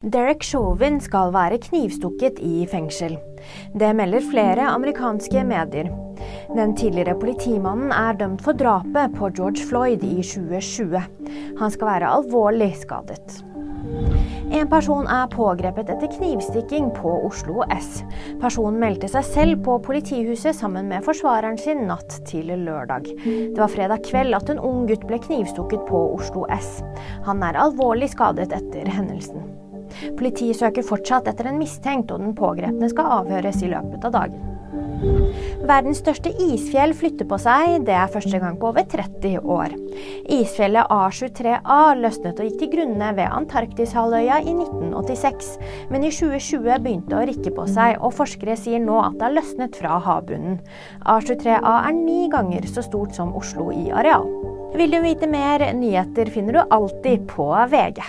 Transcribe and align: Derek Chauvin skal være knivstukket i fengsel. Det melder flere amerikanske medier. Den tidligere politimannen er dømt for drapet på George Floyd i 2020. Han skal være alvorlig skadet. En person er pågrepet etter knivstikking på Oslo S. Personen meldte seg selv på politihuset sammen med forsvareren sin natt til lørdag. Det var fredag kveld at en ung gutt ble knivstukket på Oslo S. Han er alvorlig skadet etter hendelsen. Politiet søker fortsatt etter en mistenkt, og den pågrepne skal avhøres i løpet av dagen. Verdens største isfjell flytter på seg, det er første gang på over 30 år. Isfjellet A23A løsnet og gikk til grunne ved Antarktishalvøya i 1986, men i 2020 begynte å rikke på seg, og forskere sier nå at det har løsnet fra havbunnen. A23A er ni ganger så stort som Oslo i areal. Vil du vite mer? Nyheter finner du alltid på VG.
Derek 0.00 0.40
Chauvin 0.48 0.94
skal 1.04 1.28
være 1.34 1.58
knivstukket 1.60 2.38
i 2.40 2.62
fengsel. 2.64 3.18
Det 3.76 3.90
melder 3.92 4.24
flere 4.24 4.70
amerikanske 4.72 5.42
medier. 5.44 5.90
Den 6.56 6.72
tidligere 6.72 7.18
politimannen 7.20 7.92
er 7.92 8.16
dømt 8.16 8.40
for 8.40 8.56
drapet 8.56 9.12
på 9.18 9.28
George 9.36 9.66
Floyd 9.68 10.00
i 10.00 10.22
2020. 10.24 11.04
Han 11.60 11.76
skal 11.76 11.90
være 11.90 12.14
alvorlig 12.16 12.70
skadet. 12.80 13.44
En 14.48 14.72
person 14.72 15.04
er 15.04 15.28
pågrepet 15.36 15.92
etter 15.92 16.08
knivstikking 16.16 16.88
på 16.96 17.18
Oslo 17.28 17.60
S. 17.76 18.00
Personen 18.40 18.80
meldte 18.80 19.12
seg 19.12 19.28
selv 19.28 19.62
på 19.68 19.76
politihuset 19.84 20.56
sammen 20.56 20.88
med 20.88 21.04
forsvareren 21.04 21.60
sin 21.60 21.84
natt 21.92 22.22
til 22.24 22.48
lørdag. 22.64 23.12
Det 23.20 23.60
var 23.60 23.76
fredag 23.76 24.08
kveld 24.08 24.32
at 24.40 24.48
en 24.48 24.64
ung 24.64 24.86
gutt 24.88 25.04
ble 25.04 25.20
knivstukket 25.28 25.84
på 25.92 26.06
Oslo 26.16 26.48
S. 26.56 26.78
Han 27.28 27.44
er 27.44 27.60
alvorlig 27.68 28.14
skadet 28.16 28.48
etter 28.48 28.88
hendelsen. 28.88 29.44
Politiet 30.18 30.60
søker 30.60 30.86
fortsatt 30.86 31.30
etter 31.30 31.50
en 31.50 31.60
mistenkt, 31.60 32.12
og 32.14 32.22
den 32.22 32.36
pågrepne 32.38 32.92
skal 32.92 33.20
avhøres 33.20 33.62
i 33.64 33.72
løpet 33.72 34.08
av 34.08 34.16
dagen. 34.16 34.50
Verdens 35.64 36.00
største 36.02 36.30
isfjell 36.44 36.92
flytter 36.96 37.26
på 37.28 37.38
seg, 37.40 37.78
det 37.86 37.94
er 37.96 38.10
første 38.12 38.40
gang 38.42 38.58
på 38.60 38.68
over 38.70 38.84
30 38.90 39.40
år. 39.40 39.74
Isfjellet 40.30 40.92
A23A 40.92 41.80
løsnet 42.00 42.40
og 42.40 42.48
gikk 42.48 42.58
til 42.60 42.72
grunne 42.74 43.10
ved 43.16 43.28
Antarktishalvøya 43.28 44.40
i 44.44 44.52
1986, 44.52 45.50
men 45.92 46.04
i 46.04 46.12
2020 46.12 46.84
begynte 46.84 47.16
å 47.16 47.24
rikke 47.28 47.54
på 47.56 47.66
seg, 47.70 47.96
og 48.00 48.16
forskere 48.18 48.58
sier 48.60 48.82
nå 48.84 49.00
at 49.02 49.18
det 49.18 49.28
har 49.28 49.36
løsnet 49.38 49.80
fra 49.80 50.00
havbunnen. 50.04 50.60
A23A 51.08 51.76
er 51.80 51.96
ni 51.96 52.26
ganger 52.32 52.68
så 52.68 52.84
stort 52.84 53.16
som 53.16 53.34
Oslo 53.38 53.70
i 53.74 53.88
areal. 53.90 54.28
Vil 54.76 54.92
du 54.92 55.00
vite 55.02 55.26
mer? 55.30 55.64
Nyheter 55.74 56.30
finner 56.30 56.60
du 56.60 56.76
alltid 56.76 57.26
på 57.30 57.50
VG. 57.72 58.04